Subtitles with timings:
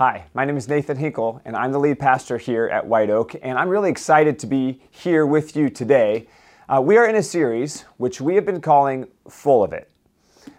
[0.00, 3.34] Hi, my name is Nathan Hinkle, and I'm the lead pastor here at White Oak,
[3.42, 6.26] and I'm really excited to be here with you today.
[6.70, 9.90] Uh, we are in a series which we have been calling Full of It.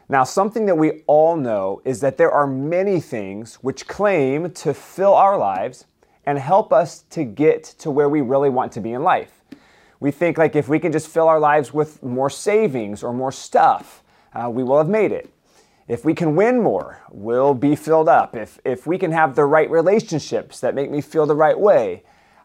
[0.08, 4.76] Now, something that we all know is that there are many things which claim to
[4.76, 5.86] fill our lives
[6.28, 9.42] and help us to get to where we really want to be in life.
[10.00, 13.32] We think like if we can just fill our lives with more savings or more
[13.32, 14.04] stuff,
[14.36, 15.34] uh, we will have made it.
[15.92, 18.34] If we can win more, we'll be filled up.
[18.34, 22.04] If, if we can have the right relationships that make me feel the right way,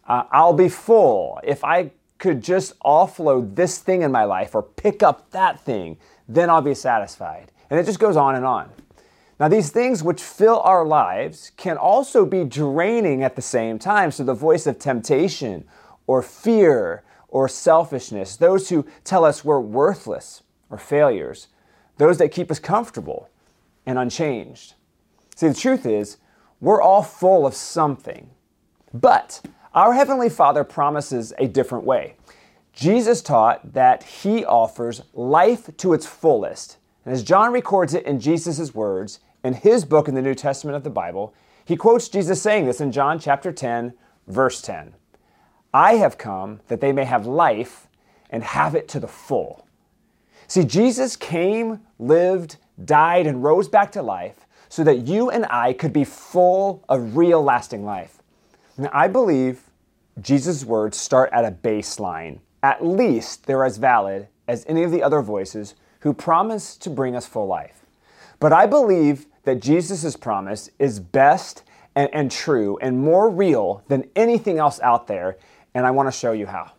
[0.09, 1.39] uh, I'll be full.
[1.45, 5.97] If I could just offload this thing in my life or pick up that thing,
[6.27, 7.53] then I'll be satisfied.
[7.71, 8.69] And it just goes on and on.
[9.39, 14.11] Now, these things which fill our lives can also be draining at the same time.
[14.11, 15.69] So, the voice of temptation
[16.09, 21.47] or fear or selfishness, those who tell us we're worthless or failures,
[21.99, 23.31] those that keep us comfortable
[23.87, 24.75] and unchanged.
[25.37, 26.19] See, the truth is,
[26.61, 28.31] we're all full of something.
[28.93, 29.43] But
[29.75, 32.17] our Heavenly Father promises a different way.
[32.73, 36.79] Jesus taught that He offers life to its fullest.
[37.05, 40.77] And as John records it in Jesus' words, in his book in the New Testament
[40.77, 41.33] of the Bible,
[41.65, 43.95] he quotes Jesus saying this in John chapter 10,
[44.27, 44.95] verse 10.
[45.73, 47.87] I have come that they may have life
[48.31, 49.66] and have it to the full.
[50.49, 55.73] See, Jesus came, lived, died, and rose back to life so that you and I
[55.73, 58.23] could be full of real lasting life.
[58.77, 59.63] Now, I believe
[60.21, 62.41] Jesus' words start at a baseline.
[62.63, 67.17] At least they're as valid as any of the other voices who promise to bring
[67.17, 67.85] us full life.
[68.39, 71.63] But I believe that Jesus' promise is best
[71.95, 75.39] and, and true and more real than anything else out there,
[75.75, 76.73] and I want to show you how.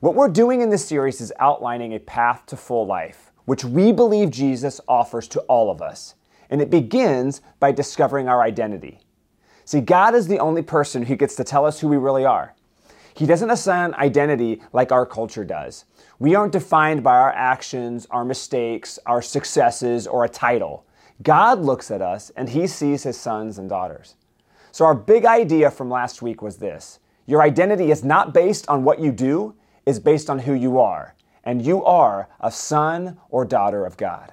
[0.00, 3.92] What we're doing in this series is outlining a path to full life, which we
[3.92, 6.14] believe Jesus offers to all of us.
[6.50, 9.00] And it begins by discovering our identity.
[9.64, 12.54] See, God is the only person who gets to tell us who we really are.
[13.14, 15.84] He doesn't assign identity like our culture does.
[16.18, 20.84] We aren't defined by our actions, our mistakes, our successes, or a title.
[21.22, 24.16] God looks at us and he sees his sons and daughters.
[24.72, 28.82] So, our big idea from last week was this your identity is not based on
[28.82, 29.54] what you do,
[29.86, 31.14] it's based on who you are.
[31.42, 34.32] And you are a son or daughter of God.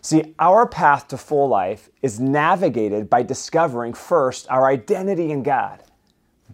[0.00, 5.82] See, our path to full life is navigated by discovering first our identity in God.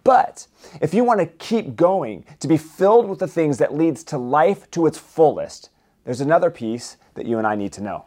[0.03, 0.47] But
[0.81, 4.17] if you want to keep going, to be filled with the things that leads to
[4.17, 5.69] life to its fullest,
[6.05, 8.05] there's another piece that you and I need to know.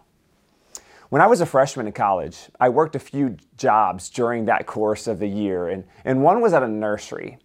[1.08, 5.06] When I was a freshman in college, I worked a few jobs during that course
[5.06, 7.38] of the year, and, and one was at a nursery.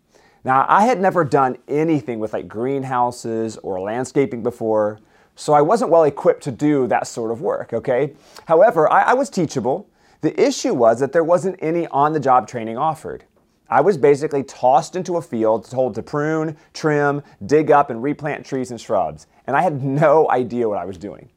[0.47, 5.01] Now, I had never done anything with like greenhouses or landscaping before,
[5.35, 8.13] so I wasn't well equipped to do that sort of work, okay?
[8.45, 9.89] However, I, I was teachable.
[10.21, 13.25] The issue was that there wasn't any on the job training offered.
[13.69, 18.45] I was basically tossed into a field, told to prune, trim, dig up, and replant
[18.45, 21.27] trees and shrubs, and I had no idea what I was doing.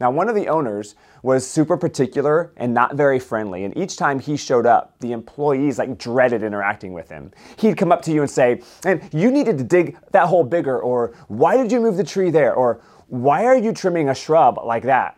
[0.00, 4.18] Now, one of the owners was super particular and not very friendly, and each time
[4.18, 7.30] he showed up, the employees like dreaded interacting with him.
[7.56, 10.78] He'd come up to you and say, "And you needed to dig that hole bigger,"
[10.80, 14.58] or "Why did you move the tree there?" or "Why are you trimming a shrub
[14.64, 15.16] like that?"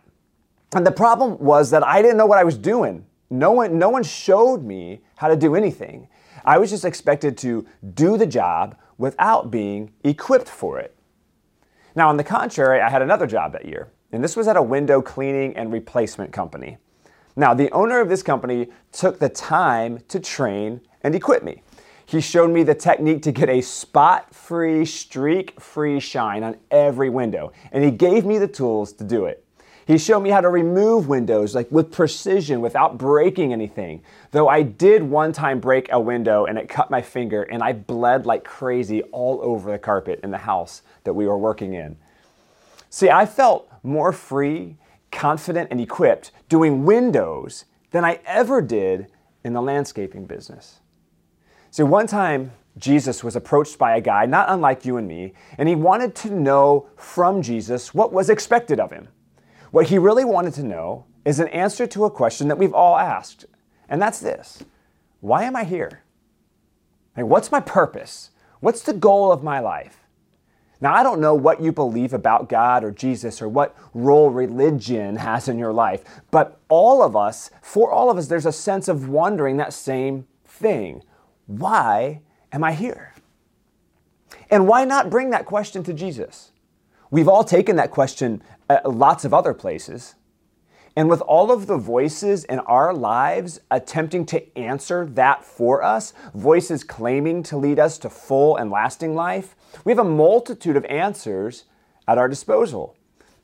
[0.75, 3.05] And the problem was that I didn't know what I was doing.
[3.29, 6.07] No one, no one showed me how to do anything.
[6.45, 10.95] I was just expected to do the job without being equipped for it.
[11.95, 14.61] Now, on the contrary, I had another job that year and this was at a
[14.61, 16.77] window cleaning and replacement company.
[17.35, 21.61] Now, the owner of this company took the time to train and equip me.
[22.05, 27.09] He showed me the technique to get a spot free, streak free shine on every
[27.09, 29.43] window, and he gave me the tools to do it.
[29.85, 34.03] He showed me how to remove windows like with precision without breaking anything.
[34.31, 37.71] Though I did one time break a window and it cut my finger and I
[37.71, 41.95] bled like crazy all over the carpet in the house that we were working in.
[42.89, 44.77] See, I felt more free,
[45.11, 49.07] confident, and equipped doing windows than I ever did
[49.43, 50.79] in the landscaping business.
[51.71, 55.67] See, one time Jesus was approached by a guy not unlike you and me, and
[55.67, 59.07] he wanted to know from Jesus what was expected of him.
[59.71, 62.97] What he really wanted to know is an answer to a question that we've all
[62.97, 63.45] asked,
[63.89, 64.63] and that's this
[65.19, 66.03] Why am I here?
[67.15, 68.29] Like, what's my purpose?
[68.59, 70.06] What's the goal of my life?
[70.79, 75.15] Now, I don't know what you believe about God or Jesus or what role religion
[75.15, 78.87] has in your life, but all of us, for all of us, there's a sense
[78.87, 81.03] of wondering that same thing.
[81.47, 82.21] Why
[82.51, 83.13] am I here?
[84.49, 86.51] And why not bring that question to Jesus?
[87.09, 88.43] We've all taken that question
[88.85, 90.15] lots of other places.
[90.97, 96.11] And with all of the voices in our lives attempting to answer that for us,
[96.33, 99.55] voices claiming to lead us to full and lasting life,
[99.85, 101.65] we have a multitude of answers
[102.07, 102.97] at our disposal.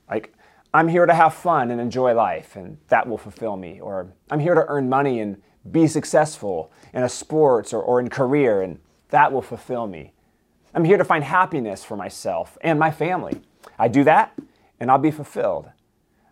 [0.10, 0.34] Like,
[0.74, 3.80] I'm here to have fun and enjoy life, and that will fulfill me.
[3.80, 5.40] Or I'm here to earn money and
[5.70, 8.80] be successful in a sports or, or in career, and
[9.10, 10.14] that will fulfill me.
[10.74, 13.44] I'm here to find happiness for myself and my family.
[13.78, 14.34] I do that,
[14.80, 15.70] and I'll be fulfilled.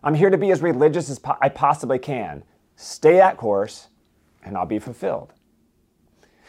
[0.02, 2.44] I'm here to be as religious as po- I possibly can.
[2.76, 3.88] Stay that course,
[4.44, 5.32] and I'll be fulfilled.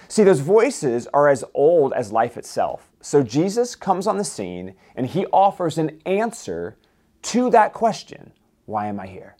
[0.07, 2.91] See, those voices are as old as life itself.
[3.01, 6.77] So Jesus comes on the scene and he offers an answer
[7.23, 8.31] to that question
[8.65, 9.35] why am I here?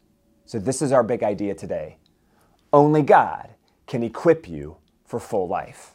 [0.45, 1.97] So, this is our big idea today.
[2.73, 3.49] Only God
[3.87, 5.93] can equip you for full life.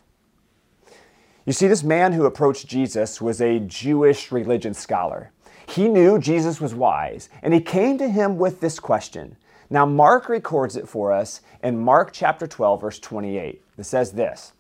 [1.45, 5.33] You see, this man who approached Jesus was a Jewish religion scholar.
[5.67, 9.37] He knew Jesus was wise, and he came to him with this question.
[9.71, 13.63] Now, Mark records it for us in Mark chapter 12, verse 28.
[13.77, 14.53] It says this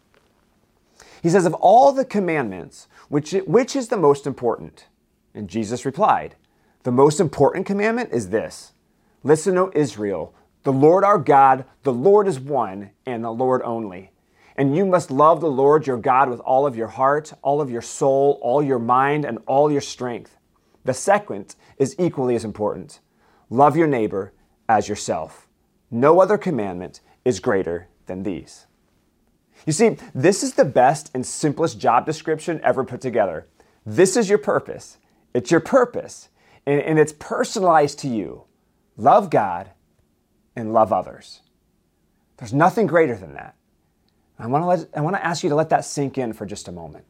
[1.22, 4.86] He says, Of all the commandments, which, which is the most important?
[5.34, 6.34] And Jesus replied,
[6.82, 8.72] The most important commandment is this
[9.22, 10.34] Listen, O Israel,
[10.64, 14.10] the Lord our God, the Lord is one, and the Lord only.
[14.56, 17.70] And you must love the Lord your God with all of your heart, all of
[17.70, 20.36] your soul, all your mind, and all your strength.
[20.88, 23.00] The second is equally as important
[23.50, 24.32] love your neighbor
[24.70, 25.46] as yourself.
[25.90, 28.64] No other commandment is greater than these.
[29.66, 33.48] You see, this is the best and simplest job description ever put together.
[33.84, 34.96] This is your purpose.
[35.34, 36.30] It's your purpose,
[36.64, 38.44] and, and it's personalized to you.
[38.96, 39.72] Love God
[40.56, 41.42] and love others.
[42.38, 43.56] There's nothing greater than that.
[44.38, 46.46] I want, to let, I want to ask you to let that sink in for
[46.46, 47.04] just a moment.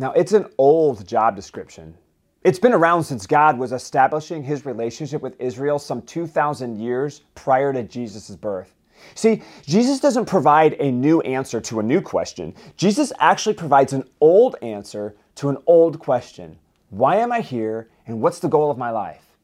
[0.00, 1.94] Now, it's an old job description.
[2.42, 7.70] It's been around since God was establishing his relationship with Israel some 2,000 years prior
[7.74, 8.74] to Jesus' birth.
[9.14, 12.54] See, Jesus doesn't provide a new answer to a new question.
[12.78, 16.58] Jesus actually provides an old answer to an old question.
[16.88, 19.36] Why am I here and what's the goal of my life?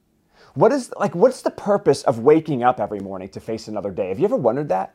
[0.54, 4.08] What is like what's the purpose of waking up every morning to face another day?
[4.08, 4.94] Have you ever wondered that?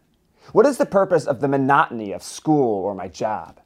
[0.53, 3.60] What is the purpose of the monotony of school or my job?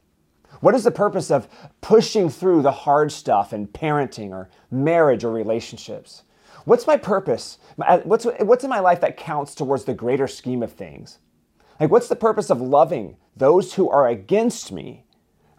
[0.60, 1.48] What is the purpose of
[1.80, 6.22] pushing through the hard stuff in parenting or marriage or relationships?
[6.64, 7.58] What's my purpose?
[7.80, 11.18] Uh, what's, what's in my life that counts towards the greater scheme of things?
[11.78, 15.04] Like, what's the purpose of loving those who are against me?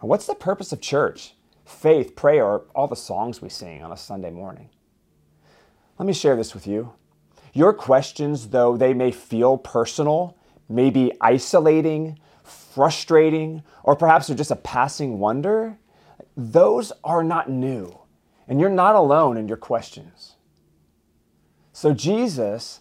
[0.00, 1.34] And what's the purpose of church,
[1.64, 4.68] faith, prayer, or all the songs we sing on a Sunday morning?
[5.98, 6.92] Let me share this with you.
[7.52, 10.36] Your questions, though they may feel personal,
[10.68, 12.18] may be isolating,
[12.78, 15.76] frustrating, or perhaps they're just a passing wonder,
[16.36, 17.98] those are not new.
[18.46, 20.36] And you're not alone in your questions.
[21.72, 22.78] So, Jesus,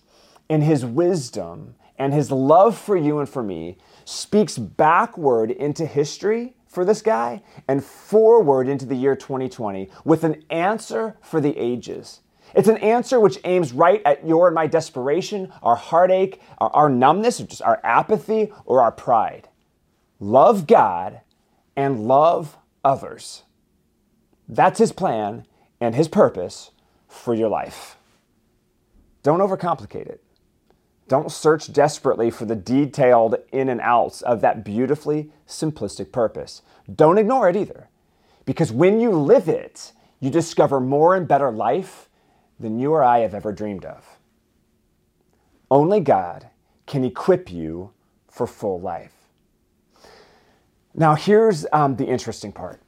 [0.49, 6.53] in his wisdom and his love for you and for me, speaks backward into history
[6.67, 12.19] for this guy and forward into the year 2020 with an answer for the ages.
[12.53, 16.89] It's an answer which aims right at your and my desperation, our heartache, our, our
[16.89, 19.46] numbness, or just our apathy, or our pride
[20.19, 21.21] love God
[21.75, 23.43] and love others.
[24.47, 25.45] That's his plan
[25.79, 26.71] and his purpose
[27.07, 27.97] for your life.
[29.23, 30.23] Don't overcomplicate it.
[31.07, 36.61] Don't search desperately for the detailed in and outs of that beautifully simplistic purpose.
[36.93, 37.89] Don't ignore it either,
[38.45, 42.09] because when you live it, you discover more and better life
[42.59, 44.17] than you or I have ever dreamed of.
[45.69, 46.47] Only God
[46.85, 47.91] can equip you
[48.29, 49.16] for full life.
[50.99, 52.81] Now, here's um, the interesting part.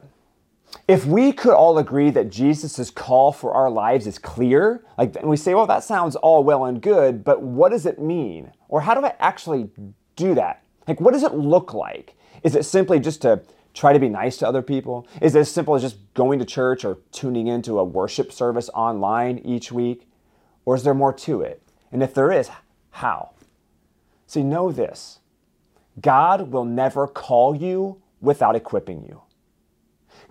[0.87, 5.29] If we could all agree that Jesus' call for our lives is clear, like, and
[5.29, 8.51] we say, well, that sounds all well and good, but what does it mean?
[8.67, 9.69] Or how do I actually
[10.15, 10.63] do that?
[10.87, 12.15] Like, what does it look like?
[12.41, 13.41] Is it simply just to
[13.75, 15.07] try to be nice to other people?
[15.21, 18.69] Is it as simple as just going to church or tuning into a worship service
[18.73, 20.07] online each week?
[20.65, 21.61] Or is there more to it?
[21.91, 22.49] And if there is,
[22.89, 23.31] how?
[24.25, 25.19] See, know this
[26.01, 29.21] God will never call you without equipping you.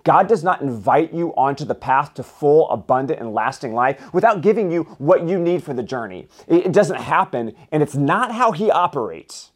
[0.03, 4.41] God does not invite you onto the path to full, abundant, and lasting life without
[4.41, 6.27] giving you what you need for the journey.
[6.47, 9.51] It doesn't happen, and it's not how He operates.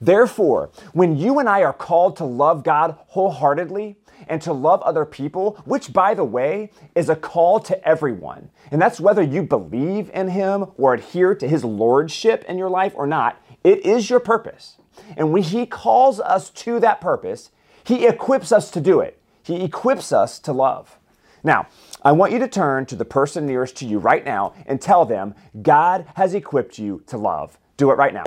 [0.00, 3.96] Therefore, when you and I are called to love God wholeheartedly
[4.28, 8.80] and to love other people, which, by the way, is a call to everyone, and
[8.80, 13.06] that's whether you believe in Him or adhere to His lordship in your life or
[13.06, 14.76] not, it is your purpose.
[15.16, 17.50] And when He calls us to that purpose,
[17.84, 19.20] He equips us to do it.
[19.42, 20.98] He equips us to love.
[21.42, 21.68] Now,
[22.02, 25.04] I want you to turn to the person nearest to you right now and tell
[25.04, 27.58] them God has equipped you to love.
[27.76, 28.24] Do it right now.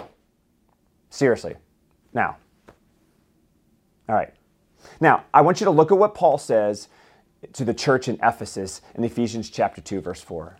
[1.10, 1.56] Seriously.
[2.14, 2.38] Now.
[4.10, 4.34] All right.
[5.00, 6.88] Now, I want you to look at what Paul says
[7.54, 10.58] to the church in Ephesus in Ephesians chapter 2 verse 4.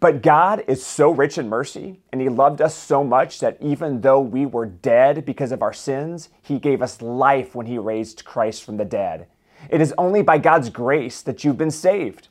[0.00, 4.00] But God is so rich in mercy, and He loved us so much that even
[4.00, 8.24] though we were dead because of our sins, He gave us life when He raised
[8.24, 9.26] Christ from the dead.
[9.70, 12.28] It is only by God's grace that you've been saved.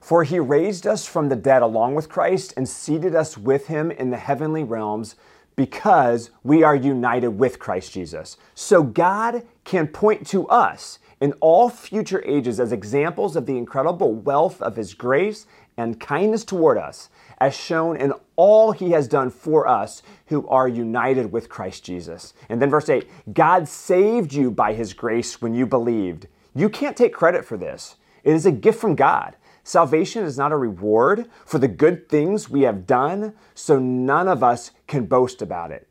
[0.00, 3.90] For He raised us from the dead along with Christ and seated us with Him
[3.90, 5.16] in the heavenly realms
[5.56, 8.36] because we are united with Christ Jesus.
[8.54, 14.12] So God can point to us in all future ages as examples of the incredible
[14.12, 19.30] wealth of His grace and kindness toward us, as shown in all He has done
[19.30, 22.34] for us who are united with Christ Jesus.
[22.48, 26.28] And then verse 8 God saved you by His grace when you believed.
[26.54, 29.36] You can't take credit for this, it is a gift from God.
[29.66, 34.42] Salvation is not a reward for the good things we have done, so none of
[34.42, 35.88] us can boast about it.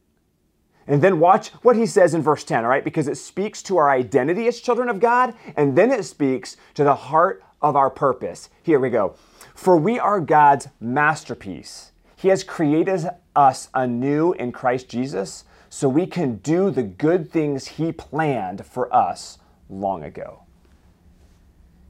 [0.85, 2.83] And then watch what he says in verse 10, all right?
[2.83, 6.83] Because it speaks to our identity as children of God, and then it speaks to
[6.83, 8.49] the heart of our purpose.
[8.61, 9.15] Here we go.
[9.55, 11.91] For we are God's masterpiece.
[12.15, 17.67] He has created us anew in Christ Jesus so we can do the good things
[17.67, 19.39] He planned for us
[19.69, 20.43] long ago.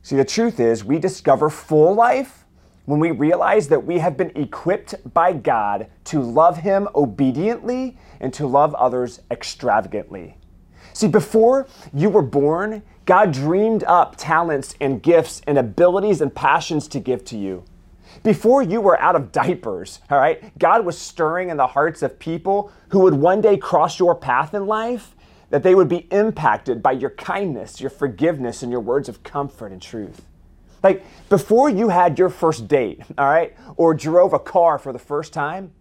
[0.03, 2.45] See, the truth is, we discover full life
[2.85, 8.33] when we realize that we have been equipped by God to love Him obediently and
[8.33, 10.37] to love others extravagantly.
[10.93, 16.88] See, before you were born, God dreamed up talents and gifts and abilities and passions
[16.89, 17.63] to give to you.
[18.21, 22.19] Before you were out of diapers, all right, God was stirring in the hearts of
[22.19, 25.15] people who would one day cross your path in life
[25.50, 29.71] that they would be impacted by your kindness, your forgiveness, and your words of comfort
[29.71, 30.25] and truth.
[30.83, 35.00] Like before you had your first date, all right, or drove a car for the
[35.00, 35.71] first time,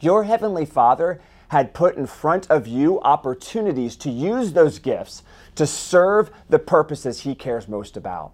[0.00, 5.22] your Heavenly Father had put in front of you opportunities to use those gifts
[5.54, 8.32] to serve the purposes He cares most about.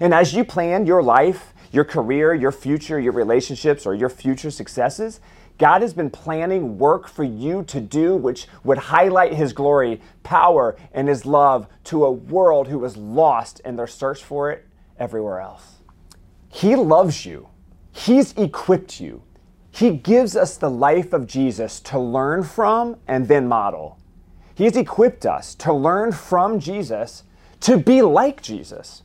[0.00, 4.50] And as you plan your life, your career, your future, your relationships, or your future
[4.50, 5.20] successes,
[5.58, 10.76] God has been planning work for you to do which would highlight His glory, power,
[10.92, 14.66] and His love to a world who was lost in their search for it
[14.98, 15.76] everywhere else.
[16.48, 17.48] He loves you,
[17.92, 19.22] He's equipped you.
[19.74, 23.98] He gives us the life of Jesus to learn from and then model.
[24.54, 27.24] He's equipped us to learn from Jesus
[27.58, 29.02] to be like Jesus.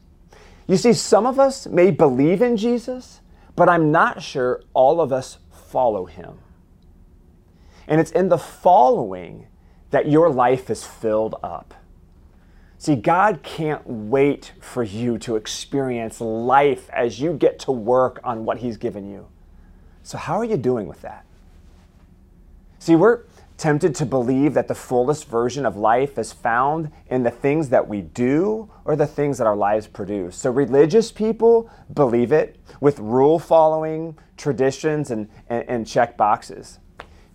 [0.68, 3.22] You see, some of us may believe in Jesus,
[3.56, 6.38] but I'm not sure all of us follow him.
[7.88, 9.48] And it's in the following
[9.90, 11.74] that your life is filled up.
[12.78, 18.46] See, God can't wait for you to experience life as you get to work on
[18.46, 19.28] what He's given you.
[20.10, 21.24] So, how are you doing with that?
[22.80, 23.26] See, we're
[23.58, 27.88] tempted to believe that the fullest version of life is found in the things that
[27.88, 30.36] we do or the things that our lives produce.
[30.36, 36.80] So, religious people believe it with rule following, traditions, and, and, and check boxes.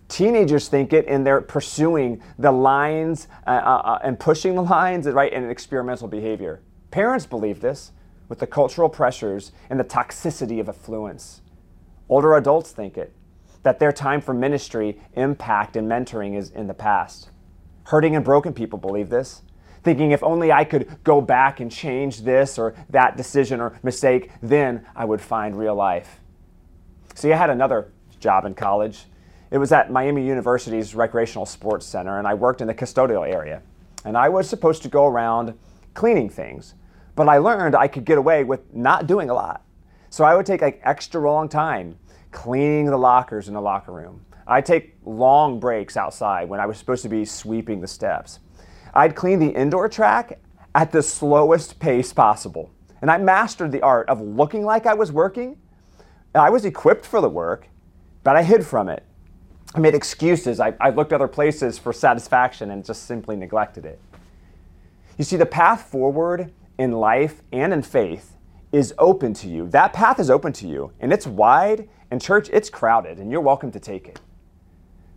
[0.09, 5.07] Teenagers think it and they're pursuing the lines uh, uh, uh and pushing the lines
[5.07, 6.59] right in experimental behavior.
[6.91, 7.93] Parents believe this
[8.27, 11.39] with the cultural pressures and the toxicity of affluence.
[12.09, 13.13] Older adults think it
[13.65, 17.31] that their time for ministry, impact, and mentoring is in the past.
[17.85, 19.41] Hurting and broken people believe this,
[19.83, 24.29] thinking if only I could go back and change this or that decision or mistake,
[24.39, 26.19] then I would find real life.
[27.15, 29.05] See, I had another job in college.
[29.49, 33.63] It was at Miami University's Recreational Sports Center, and I worked in the custodial area.
[34.03, 35.57] And I was supposed to go around
[35.95, 36.75] cleaning things,
[37.15, 39.64] but I learned I could get away with not doing a lot.
[40.15, 41.99] So I would take like extra long time
[42.31, 44.25] cleaning the lockers in the locker room.
[44.47, 48.39] I'd take long breaks outside when I was supposed to be sweeping the steps.
[48.93, 50.39] I'd clean the indoor track
[50.73, 52.71] at the slowest pace possible.
[53.01, 55.57] And I mastered the art of looking like I was working.
[56.33, 57.67] I was equipped for the work,
[58.23, 59.03] but I hid from it.
[59.73, 60.61] I made excuses.
[60.61, 63.99] I, I looked other places for satisfaction and just simply neglected it.
[65.17, 68.34] You see, the path forward in life and in faith
[68.75, 69.69] is open to you.
[69.69, 73.39] That path is open to you, and it's wide and church, it's crowded, and you're
[73.39, 74.19] welcome to take it.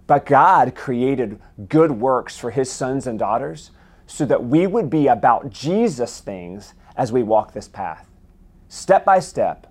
[0.06, 3.72] But God created good works for his sons and daughters
[4.06, 8.08] so that we would be about Jesus things as we walk this path.
[8.68, 9.66] Step by step,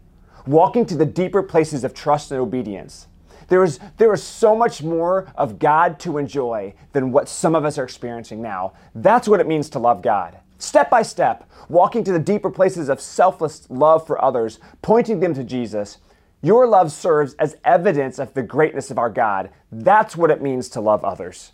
[0.46, 3.08] walking to the deeper places of trust and obedience.
[3.48, 7.64] There is, there is so much more of God to enjoy than what some of
[7.64, 8.74] us are experiencing now.
[8.94, 10.40] That's what it means to love God.
[10.60, 15.34] Step by step, walking to the deeper places of selfless love for others, pointing them
[15.34, 16.00] to Jesus.
[16.42, 19.50] Your love serves as evidence of the greatness of our God.
[19.72, 21.52] That's what it means to love others.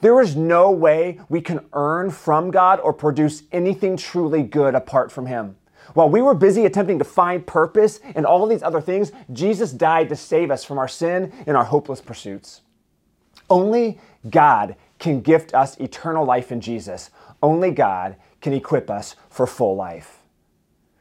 [0.00, 5.10] There is no way we can earn from God or produce anything truly good apart
[5.10, 5.56] from Him.
[5.94, 10.08] While we were busy attempting to find purpose in all these other things, Jesus died
[10.10, 12.60] to save us from our sin and our hopeless pursuits.
[13.50, 17.10] Only God can gift us eternal life in Jesus.
[17.42, 20.18] Only God can equip us for full life.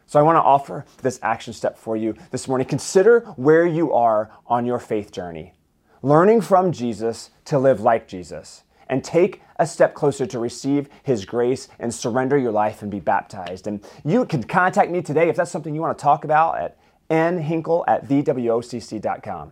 [0.06, 2.67] So I want to offer this action step for you this morning.
[2.67, 5.53] Consider where you are on your faith journey,
[6.01, 11.25] learning from Jesus to live like Jesus and take a step closer to receive His
[11.25, 13.67] grace and surrender your life and be baptized.
[13.67, 16.77] And you can contact me today if that's something you want to talk about at
[17.10, 19.51] nhinkle at thewocc.com.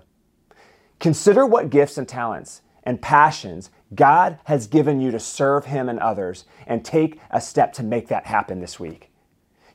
[1.00, 6.00] Consider what gifts and talents and passions God has given you to serve Him and
[6.00, 9.12] others, and take a step to make that happen this week.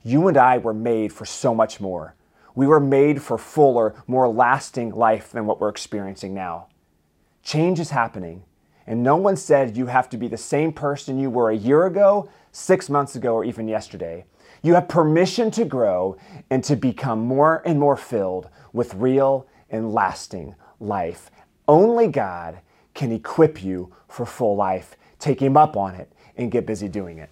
[0.03, 2.15] You and I were made for so much more.
[2.55, 6.67] We were made for fuller, more lasting life than what we're experiencing now.
[7.43, 8.45] Change is happening,
[8.87, 11.87] and no one said you have to be the same person you were a year
[11.87, 14.25] ago, six months ago, or even yesterday.
[14.63, 16.17] You have permission to grow
[16.51, 21.31] and to become more and more filled with real and lasting life.
[21.69, 22.59] Only God
[22.95, 24.97] can equip you for full life.
[25.19, 27.31] Take Him up on it and get busy doing it.